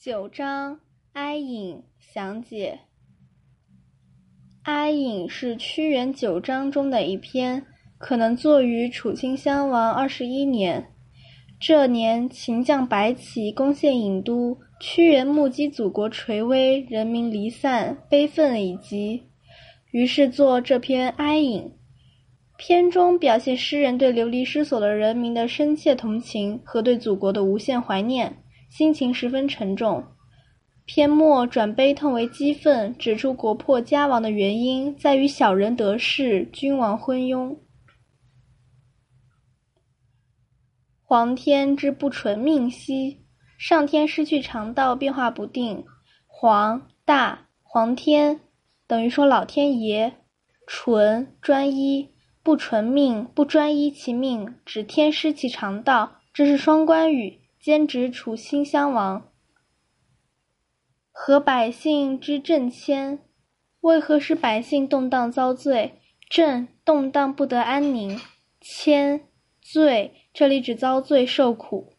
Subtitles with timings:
[0.00, 0.78] 九章
[1.14, 2.78] 哀隐详解。
[4.62, 7.66] 哀隐是屈原九章中的一篇，
[7.98, 10.92] 可能作于楚顷襄王二十一年。
[11.58, 19.24] 这年，秦将白起攻陷郢都，屈原目击祖国垂危，人民离散，悲愤已极，
[19.90, 21.72] 于是作这篇哀隐。
[22.56, 28.44] 篇中表现诗人对流离失所的人民的深切同情和对祖国的无限怀念。
[28.68, 30.04] 心情十分沉重，
[30.84, 37.56] 篇末转悲痛为激愤，指出国破家亡的原因在于小人得势，君王昏庸。
[41.02, 43.24] 皇天之不纯命兮，
[43.58, 45.84] 上天失去常道，变化不定。
[46.26, 48.40] 皇大皇天
[48.86, 50.12] 等于说老天爷，
[50.66, 52.10] 纯专一，
[52.42, 57.37] 不纯命不专一其命，指天失其常道，这是双关语。
[57.60, 59.32] 兼职楚顷襄王
[61.10, 63.18] 和百姓之政迁，
[63.80, 66.00] 为何使百姓动荡遭罪？
[66.30, 68.20] 政动荡不得安宁，
[68.60, 69.28] 迁
[69.60, 71.94] 罪这里指遭罪受苦。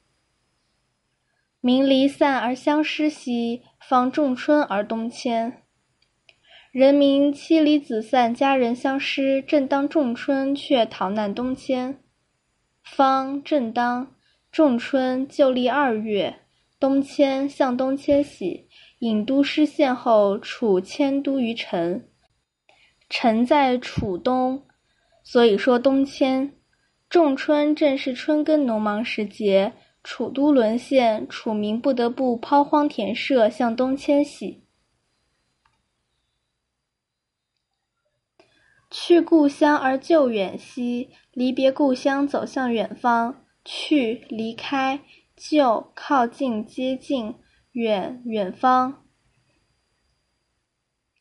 [1.60, 5.64] 民离散而相失兮，方仲春而东迁。
[6.72, 12.02] 人民妻离子散，家人相失，正当仲春却逃难东迁，
[12.84, 14.16] 方正当。
[14.52, 16.42] 仲春旧历二月，
[16.80, 18.68] 东迁向东迁徙。
[19.00, 22.10] 郢都失陷后，楚迁都于陈。
[23.08, 24.68] 陈在楚东，
[25.24, 26.54] 所以说东迁。
[27.10, 34.66] 仲春正是春耕农忙时节，楚都沦陷，楚民不得不抛荒田舍，向东迁徙。
[38.92, 43.46] 去故乡而就远兮，离别故乡，走向远方。
[43.72, 45.00] 去离开，
[45.36, 47.36] 就靠近接近，
[47.74, 49.06] 远远方。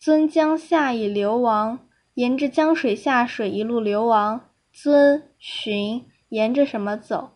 [0.01, 4.49] 尊江下以流亡，沿着江水下水一路流亡。
[4.73, 7.33] 尊寻沿着什么走？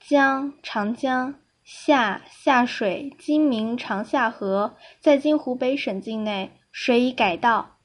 [0.00, 7.80] 江长江下下水，今名长下河，在今湖北省境内，水已改道。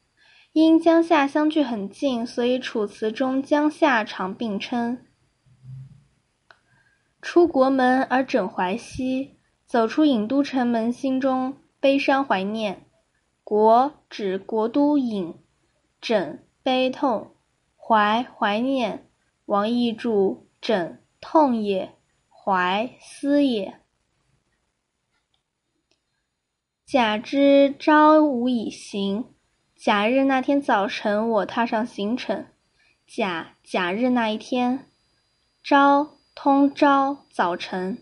[0.54, 5.00] 因江夏相距很近，所以楚辞中江夏常并称。
[7.22, 12.86] 出国门而枕怀兮，走出郢都城门，心中悲伤怀念。
[13.44, 15.36] 国指国都郢，
[16.00, 17.36] 枕悲痛，
[17.76, 19.10] 怀怀念。
[19.46, 21.94] 王逸注：枕痛也，
[22.30, 23.80] 怀思也。
[26.86, 29.26] 甲之朝午以行，
[29.76, 32.46] 甲日那天早晨，我踏上行程。
[33.06, 34.88] 甲甲日那一天，
[35.62, 36.19] 朝。
[36.42, 37.98] 通朝早晨，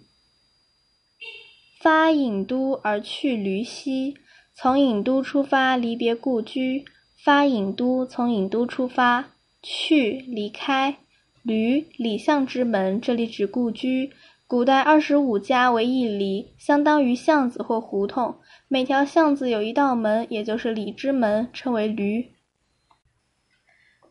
[1.82, 4.14] 发郢都而去闾兮。
[4.54, 6.86] 从郢都出发，离别故居。
[7.16, 9.32] 发郢都，从郢都出发，
[9.64, 11.00] 去离开。
[11.44, 14.12] 闾里巷之门，这里指故居。
[14.46, 18.36] 古代二十五家为一里，相当于巷子或胡同。
[18.68, 22.28] 每条巷子有一道门，也就是里之门，称为闾。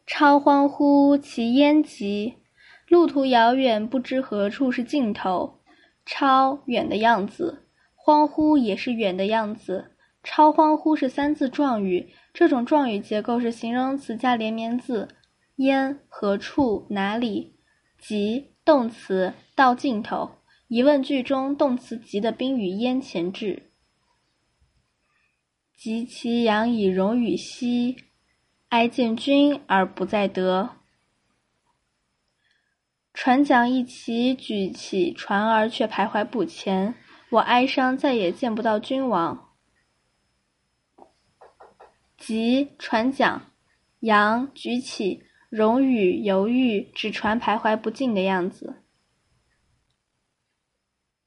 [0.05, 2.35] 超欢呼其焉极。
[2.89, 5.61] 路途遥远，不知何处是尽头。
[6.05, 9.93] 超远的样子，欢呼也是远的样子。
[10.23, 15.09] 超欢呼是三字状语，这种状语结构是形容词加连绵字。
[15.57, 17.57] 焉何处哪里？
[17.99, 20.31] 及动词到尽头。
[20.69, 23.71] 疑问句中动词及的宾语焉前置。
[25.77, 27.97] 及其阳以荣与兮，
[28.69, 30.76] 哀见君而不在得。
[33.17, 36.95] 船桨一齐举起，船儿却徘徊不前。
[37.31, 39.55] 我哀伤，再也见不到君王。
[42.19, 43.41] 即船桨，
[44.01, 48.83] 扬举起，荣与犹豫，指船徘徊不进的样子。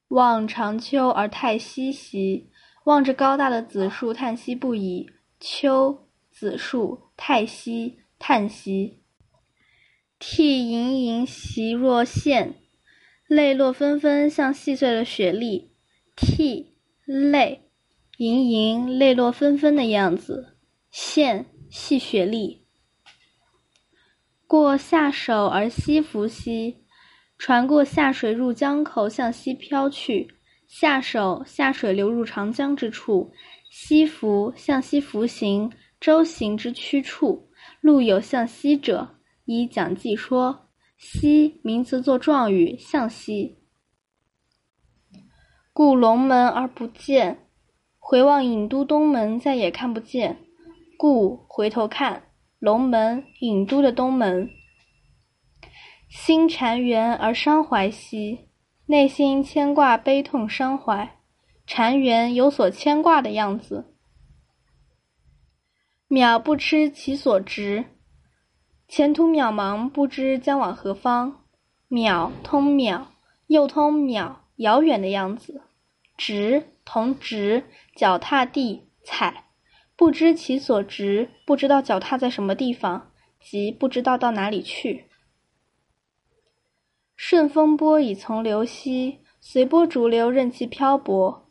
[0.10, 2.52] 望长秋而叹息兮，
[2.84, 5.10] 望着高大的紫树叹息不已。
[5.40, 8.99] 秋，紫树，叹息，叹息。
[10.20, 12.56] 涕盈盈兮若线，
[13.26, 15.72] 泪落纷纷，像细碎的雪粒。
[16.18, 16.76] 涕，
[17.06, 17.70] 泪，
[18.18, 20.58] 盈盈，泪落纷纷的样子。
[20.92, 22.66] 现，细雪粒。
[24.46, 26.84] 过下首而西浮兮，
[27.38, 30.28] 船过下水入江口，向西飘去。
[30.68, 33.32] 下首，下水流入长江之处。
[33.72, 37.50] 西浮，向西浮行，舟行之曲处。
[37.80, 39.16] 路有向西者。
[39.52, 43.58] 以讲记说，西名词作状语，向西。
[45.74, 47.48] 故龙门而不见，
[47.98, 50.38] 回望郢都东门，再也看不见，
[51.00, 52.30] 故回头看
[52.60, 54.52] 龙门，郢都的东门。
[56.08, 58.50] 心缠缘而伤怀兮，
[58.86, 61.18] 内心牵挂、悲痛、伤怀。
[61.66, 63.96] 缠缘有所牵挂的样子。
[66.08, 67.99] 渺不知其所值，
[68.90, 71.44] 前途渺茫，不知将往何方。
[71.88, 73.06] 渺通渺，
[73.46, 75.62] 又通渺，遥远的样子。
[76.18, 77.66] 直同直，
[77.96, 79.46] 脚踏地踩，
[79.96, 85.06] 不知其所直，不知道脚踏在什么地方，即不知道到哪里去。
[87.16, 91.48] 顺风波以从流兮，随波逐流，任其漂泊。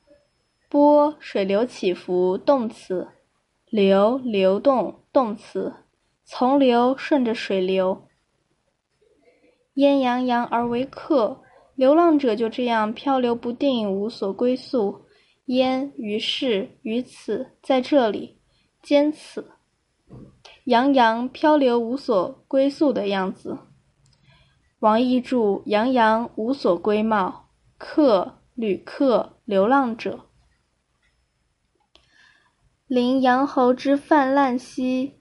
[0.69, 3.07] 波，水流起伏，动词。
[3.71, 5.75] 流流动动词，
[6.31, 8.07] 从流顺着水流。
[9.75, 11.41] 烟洋洋而为客，
[11.75, 15.07] 流浪者就这样漂流不定，无所归宿。
[15.47, 18.39] 烟于是于此，在这里，
[18.83, 19.53] 兼此。
[20.65, 23.57] 洋洋漂流无所归宿的样子。
[24.81, 27.49] 王逸注：洋洋无所归貌，
[27.79, 30.27] 客旅客流浪者。
[32.87, 35.18] 临阳侯之泛滥兮，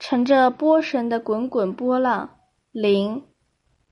[0.00, 2.38] 乘着波神的滚滚波浪。
[2.72, 3.22] 临，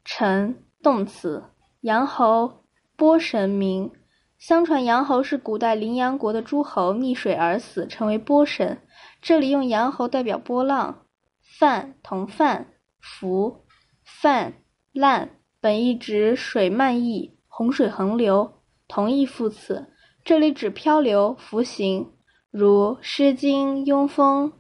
[0.07, 1.45] 乘，动词，
[1.83, 2.65] 阳侯，
[2.97, 3.93] 波神名。
[4.39, 8.81] 相传阳侯是古代临阳国的诸侯，溺水而死，成为波神。
[9.21, 11.05] 这里用阳侯代表波浪。
[11.43, 12.69] 泛同泛，
[13.01, 13.67] 浮，
[14.03, 14.55] 泛
[14.93, 15.29] 滥，
[15.61, 19.93] 本意指水漫溢，洪水横流，同义副词。
[20.25, 22.15] 这里指漂流、浮行。
[22.51, 24.51] 如《诗经·庸风·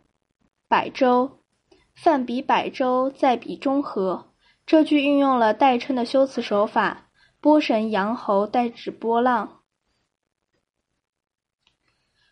[0.68, 1.28] 百舟》，
[2.00, 4.30] 泛彼百舟，在彼中和。
[4.64, 7.08] 这句运用了代称的修辞手法，
[7.40, 9.62] 波神扬侯代指波浪。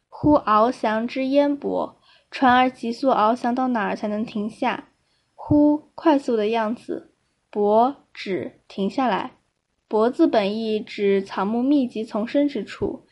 [0.09, 4.91] 忽翱翔之烟波，船儿急速翱翔到哪儿才能停下？
[5.35, 7.13] 忽，快速的样子。
[7.51, 9.33] 泊，指停下来。
[9.89, 13.05] 泊字本意指草木密集丛生之处。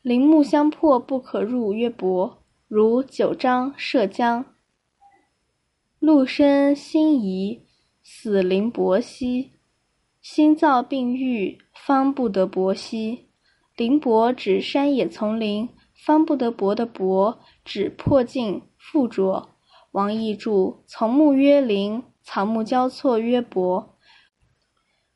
[0.00, 2.42] 林木相迫不可入，曰薄。
[2.66, 4.46] 如九章涉江。
[6.08, 7.66] 陆生心疑，
[8.02, 9.52] 死临薄兮。
[10.22, 13.28] 心躁病愈，方不得薄兮。
[13.76, 19.50] 林薄指山野丛林，方不得薄的薄指破镜附着。
[19.90, 23.98] 王逸注：丛木曰林，草木交错曰薄。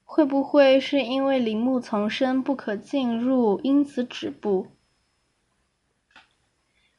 [0.04, 4.66] 会不会是因为林木丛生不可进入，因此止步？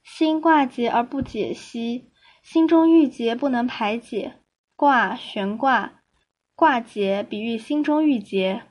[0.03, 2.09] 心挂结而不解兮，
[2.43, 4.35] 心中郁结不能排解。
[4.75, 6.03] 挂悬挂，
[6.55, 8.63] 挂结比喻心中郁结。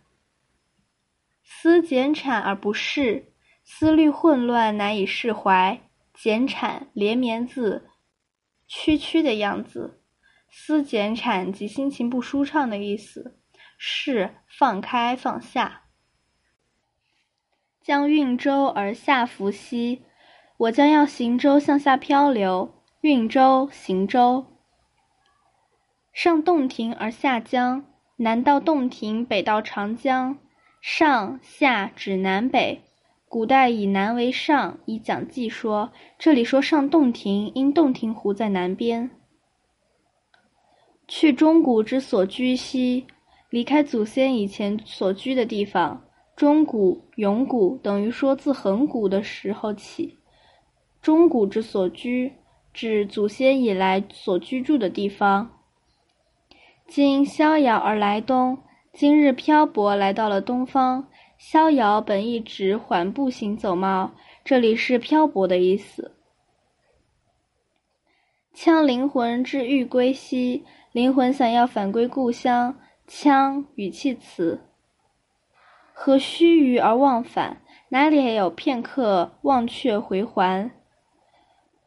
[1.42, 3.32] 思减产而不释，
[3.64, 5.80] 思虑混乱难以释怀。
[6.12, 7.88] 减产连绵字，
[8.66, 10.02] 曲曲的样子。
[10.50, 13.40] 思减产即心情不舒畅的意思。
[13.78, 15.84] 释放开放下。
[17.80, 20.04] 将运舟而下浮兮。
[20.58, 24.46] 我将要行舟向下漂流，运舟行舟。
[26.12, 27.84] 上洞庭而下江，
[28.14, 30.38] 南到洞庭，北到长江。
[30.80, 32.80] 上下指南北，
[33.28, 35.90] 古代以南为上，以讲记说。
[36.16, 39.10] 这里说上洞庭，因洞庭湖在南边。
[41.08, 43.04] 去中古之所居兮，
[43.50, 46.04] 离开祖先以前所居的地方。
[46.36, 50.20] 中古、永古等于说自很古的时候起。
[51.00, 52.32] 中古之所居，
[52.72, 55.50] 指祖先以来所居住的地方。
[56.86, 58.58] 今逍遥而来东，
[58.92, 61.08] 今日漂泊来到了东方。
[61.38, 64.14] 逍遥本意指缓步行走吗？
[64.44, 66.14] 这里是漂泊的意思。
[68.54, 72.78] 羌灵魂之欲归兮，灵魂想要返归故乡。
[73.08, 74.60] 羌语气词，
[75.92, 77.62] 何须臾而忘返？
[77.88, 80.70] 哪里还有片刻忘却回还？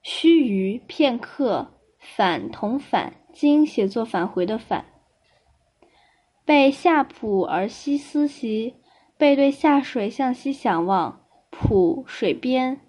[0.08, 4.86] 须臾片刻，返同返，今写作返回的返。
[6.46, 8.76] 背下浦而西思兮，
[9.18, 11.26] 背对下水向西想望。
[11.50, 12.80] 浦水边，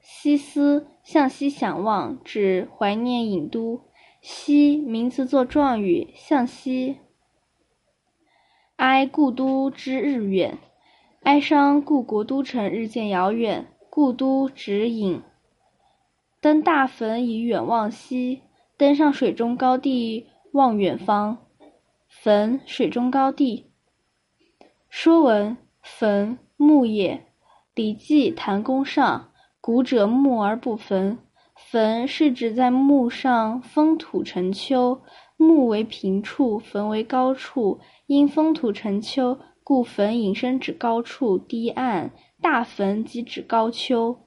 [0.00, 3.82] 西思向西想望，指怀念郢都。
[4.20, 6.98] 西名词作状语，向西。
[8.74, 10.58] 哀故都之日远，
[11.22, 13.68] 哀伤故国都城日渐遥远。
[13.88, 15.22] 故都指郢。
[16.44, 18.42] 登大坟以远望兮，
[18.76, 21.38] 登上水中高地望远方。
[22.06, 23.70] 坟，水中高地。
[24.90, 27.14] 说文：坟，墓也。
[27.74, 29.20] 《礼记·谭公上》
[29.62, 31.16] 古者木而不焚，
[31.56, 35.00] 坟是指在墓上封土成丘。
[35.38, 37.80] 墓为平处，坟为高处。
[38.04, 42.10] 因封土成丘，故坟引申指高处低岸；
[42.42, 44.23] 大坟即指高丘。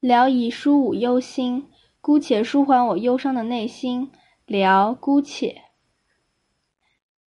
[0.00, 1.68] 聊以舒吾忧心，
[2.00, 4.12] 姑且舒缓我忧伤的内心。
[4.46, 5.62] 聊姑且。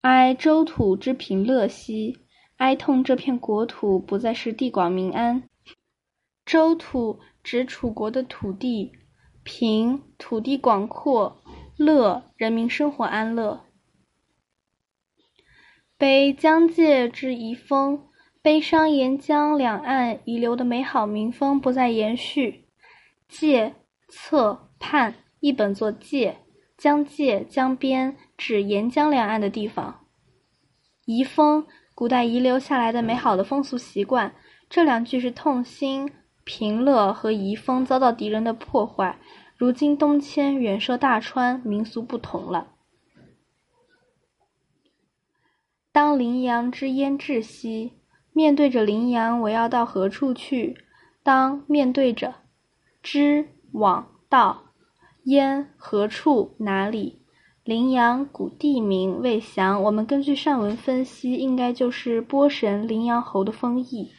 [0.01, 2.17] 哀周土之平乐兮，
[2.57, 5.43] 哀痛这片国土不再是地广民安。
[6.45, 8.91] 周土指楚国的土地，
[9.43, 11.41] 平土地广阔，
[11.77, 13.65] 乐人民生活安乐。
[15.97, 18.06] 悲江界之遗风，
[18.47, 22.63] 悲伤沿江两岸遗留的美好民风不再延续。
[23.27, 23.75] 界
[24.07, 26.37] 侧畔一本作界，
[26.77, 30.05] 江界江边指沿江两岸的地方。
[31.03, 34.33] 遗风，古代遗留下来的美好的风俗习惯。
[34.69, 36.09] 这两句是痛心。
[36.45, 39.19] 平乐和遗风遭到敌人的破坏，
[39.57, 42.75] 如今东迁远涉大川，民俗不同了。
[45.91, 47.91] 当羚羊之烟至兮，
[48.37, 50.77] 面对着羚羊，我要到何处去？
[51.23, 52.35] 当面对着，
[53.01, 54.65] 之往到，
[55.23, 57.23] 焉何处哪里？
[57.63, 64.11] 羚羊古地名未详，我们根据上文分析，应该就是波神羚羊侯的封邑。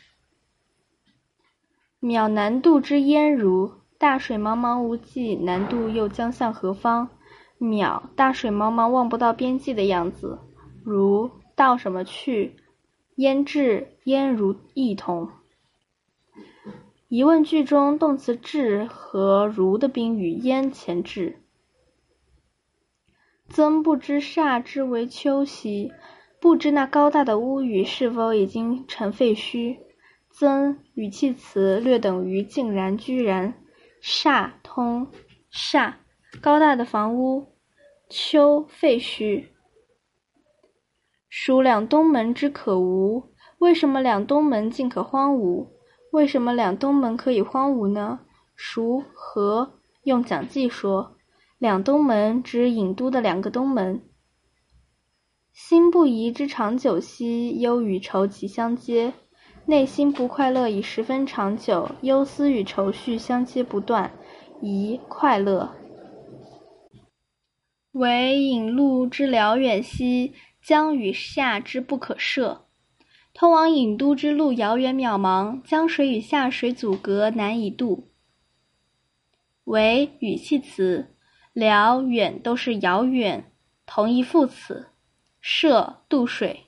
[2.00, 3.70] 渺难渡之焉如？
[3.98, 7.08] 大水茫茫无际，难渡又将向何方？
[7.60, 10.40] 渺，大水茫茫望不到边际的样子。
[10.82, 12.56] 如，到什么去？
[13.18, 13.96] 焉至？
[14.04, 15.28] 焉如异同。
[17.08, 21.42] 疑问句中动词至和如的宾语焉前置。
[23.48, 25.90] 曾不知煞之为丘兮，
[26.40, 29.78] 不知那高大的屋宇是否已经成废墟。
[30.30, 33.60] 曾语气词略等于竟然居然，
[34.00, 35.08] 煞通
[35.52, 35.94] 煞
[36.40, 37.48] 高大的房屋，
[38.08, 39.46] 秋废墟。
[41.28, 43.30] 属两东门之可无？
[43.58, 45.68] 为什么两东门竟可荒芜？
[46.12, 48.20] 为什么两东门可以荒芜呢？
[48.56, 49.74] 孰何？
[50.04, 51.16] 用讲记说，
[51.58, 54.00] 两东门指郢都的两个东门。
[55.52, 59.12] 心不移之长久兮，忧与愁其相接。
[59.66, 64.12] 内心不快乐已十分长久，忧思与愁绪相接不断，
[64.62, 65.74] 宜快乐。
[67.92, 72.66] 惟引路之辽远兮，江与下之不可涉。
[73.34, 78.10] 通往郢都之路遥远渺茫，江水与下水阻隔，难以渡。
[79.64, 81.14] 为语气词，
[81.52, 83.52] 辽远都是遥远，
[83.86, 84.88] 同义副词。
[85.40, 86.64] 涉渡水。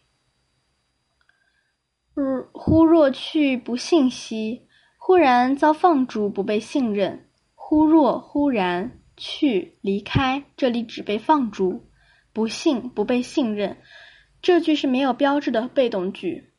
[2.52, 7.28] 忽若去不信兮，忽然遭放逐，不被信任。
[7.54, 11.89] 忽若忽然去离开，这里指被放逐。
[12.32, 13.76] 不信不被信任，
[14.40, 16.52] 这句是没有标志的被动句。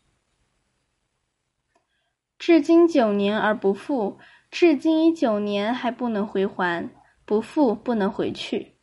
[2.37, 6.89] 至今九年而不复，至今已九年还不能回还，
[7.25, 8.75] 不复不能回去。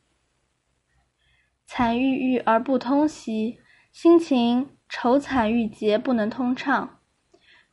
[1.66, 3.59] 惨郁郁而不通兮，
[3.92, 4.75] 心情。
[4.90, 7.00] 愁惨郁结，不能通畅。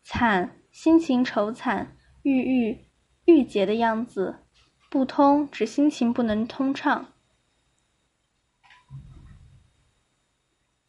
[0.03, 2.89] 惨，心情愁惨；郁郁，
[3.24, 4.43] 郁结的样子。
[4.89, 7.13] 不通，指心情不能通畅。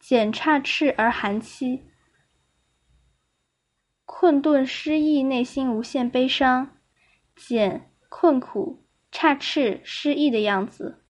[0.07, 1.81] 简差赤而寒凄，
[4.05, 6.77] 困顿失意，内心无限悲伤。
[7.35, 11.03] 简，困苦；差赤，失意的样子。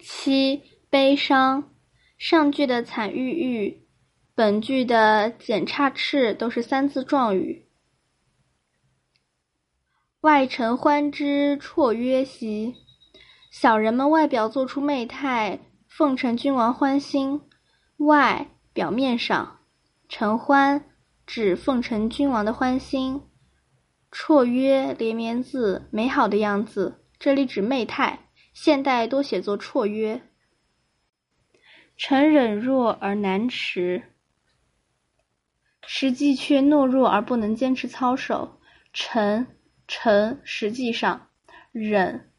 [0.00, 1.72] 凄，悲伤。
[2.18, 3.86] 上句的惨郁郁。
[4.34, 7.68] 本句的简差赤都是三字状语。
[10.22, 12.74] 外臣欢之绰约兮，
[13.52, 17.45] 小人们外表做出媚态，奉承君王欢心。
[17.98, 19.60] 外表面上，
[20.08, 20.84] 承欢
[21.26, 23.22] 指奉承君王的欢心。
[24.12, 30.22] 绰约连绵字，美好的样子，这里指媚态，现代多写作绰约。
[31.96, 34.02] 臣忍弱而难持。
[35.86, 38.60] 实际却懦弱而不能坚持操守，
[38.92, 39.46] 臣
[39.88, 41.28] 臣实际上
[41.72, 42.32] 忍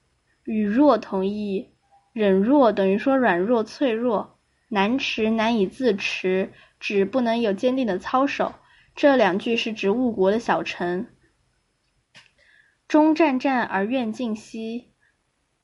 [0.43, 1.71] 与弱同义，
[2.13, 4.36] 忍弱等于说软弱脆弱，
[4.69, 8.53] 难持难以自持，指不能有坚定的操守。
[8.95, 11.07] 这两句是指误国的小臣。
[12.87, 14.91] 忠战战而愿敬兮，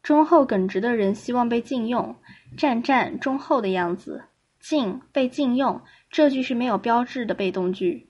[0.02, 2.16] 忠厚耿直的人希望被禁用，
[2.58, 4.26] 战战忠厚的样子，
[4.60, 5.82] 敬被禁用。
[6.10, 8.10] 这句是没有标志的被动句。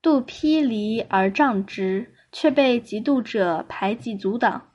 [0.00, 4.73] 妒披离而障之，却被嫉妒者排挤阻挡。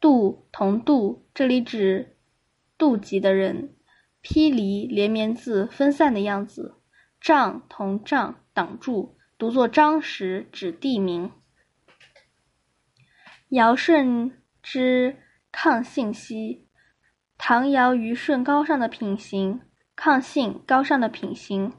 [0.00, 2.16] 度同度，这里指
[2.78, 3.72] 妒忌的人。
[4.28, 6.80] 披离连绵字分散的样子。
[7.20, 11.30] 障同障，挡住，读作张时，指地名。
[13.50, 15.22] 尧舜之
[15.52, 16.68] 抗性兮，
[17.38, 19.60] 唐尧虞舜高尚的品行，
[19.94, 21.72] 抗性高尚的品行。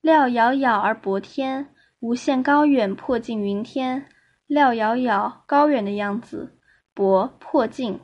[0.00, 4.08] 料遥遥而薄天，无限高远，破尽云天。
[4.46, 6.56] 廖遥遥，高远的样子，
[6.94, 7.98] 薄，破镜。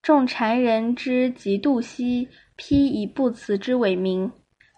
[0.00, 4.32] 众谗人之嫉妒兮，披以不辞之伪名。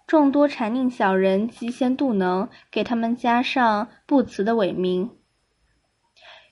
[0.05, 5.17] 众多谗佞小人嫉贤妒能，给他们加上不辞的伪名。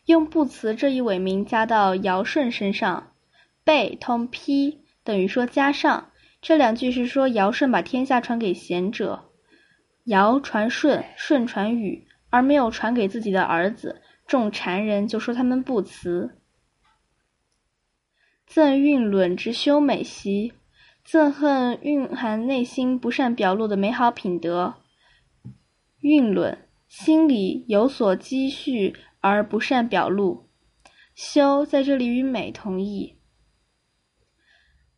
[0.04, 3.12] 用不辞这一伪名加到尧舜身上，
[3.64, 6.12] 被通披，等于说加上。
[6.40, 9.30] 这两句是说尧舜把天下传给贤者，
[10.04, 14.02] 尧传舜，舜传禹，而没有传给自己的儿子。
[14.26, 16.38] 众谗人就说他们不辞。
[18.46, 20.52] 憎蕴论之修美兮，
[21.06, 24.74] 憎恨蕴含内心不善表露的美好品德。
[26.00, 30.50] 蕴论，心里有所积蓄而不善表露。
[31.14, 33.18] 修在这里与美同义。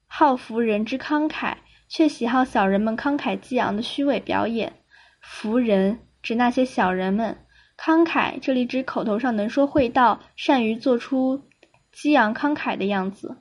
[0.08, 4.72] 好服人之慷慨，却喜好小人们慷慨激昂的虚伪表演。
[5.20, 7.38] 服人指那些小人们，
[7.76, 11.44] 慷慨这里指口头上能说会道，善于做出
[11.92, 13.38] 激昂慷慨的样子。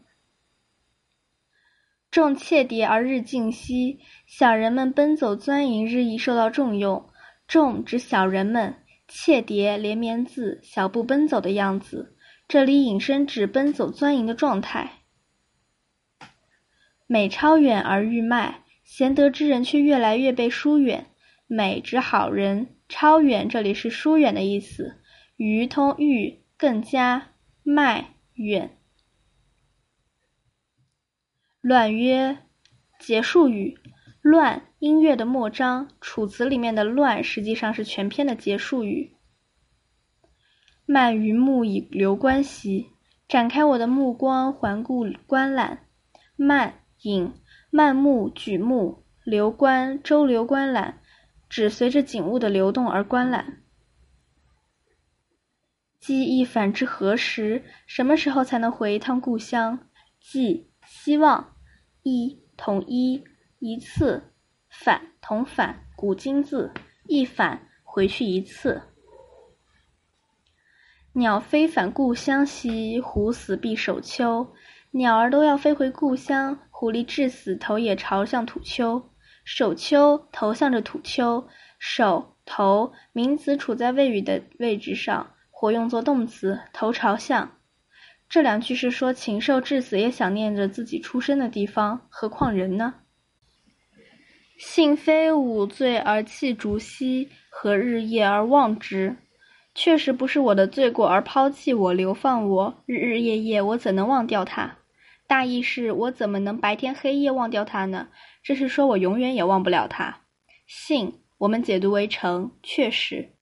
[2.09, 7.09] 众窃谍而日进兮，小人们奔走钻营，日益受到重用。
[7.47, 8.75] 众指小人们，
[9.07, 12.15] 窃谍连绵字，小步奔走的样子。
[12.47, 15.01] 这里引申指奔走钻营的状态。
[17.05, 21.07] 美超远而愈迈，贤德之人却越来越被疏远。
[21.47, 25.01] 美指好人，超远这里是疏远的意思。
[25.35, 27.29] 愈通愈更加，
[27.63, 28.77] 迈远。
[31.61, 32.37] 乱曰
[32.99, 33.79] 结束语，
[34.21, 35.89] 乱音乐的末章。
[35.99, 39.15] 楚辞里面的乱实际上是全篇的结束语。
[40.85, 42.87] 漫于目以流观兮，
[43.27, 45.87] 展开我的目光环顾观览。
[46.35, 46.83] 漫。
[47.03, 47.31] 引
[47.69, 50.99] 漫目举目流观周流观览，
[51.49, 53.63] 只随着景物的流动而观览。
[55.99, 57.63] 记忆返至何时？
[57.85, 59.87] 什么时候才能回一趟故乡？
[60.19, 61.55] 记希望
[62.03, 63.23] 一同一
[63.59, 64.33] 一次
[64.69, 66.71] 返同返古今字
[67.05, 68.81] 一返回去一次。
[71.13, 74.53] 鸟飞返故乡兮，狐死必守丘。
[74.91, 76.59] 鸟儿都要飞回故乡。
[76.69, 79.09] 狐狸至死，头也朝向土丘，
[79.49, 81.47] 首丘头向着土丘，
[81.79, 87.53] 首头名词处在谓语的位置上，或用作动词，头朝向。
[88.27, 92.95] 这两句是说禽兽至死也想念着自己出生的地方，何况人呢？
[94.57, 99.15] 幸非吾罪而弃竹兮，何日夜而忘之？
[99.73, 104.79] 确实不是我的罪过而抛弃我、流放我，日日夜夜我怎能忘掉他？
[105.25, 108.09] 大意是我怎么能白天黑夜忘掉他呢？
[108.47, 110.21] 这是说我永远也忘不了他。
[110.65, 113.35] 信，我们解读为诚，确实。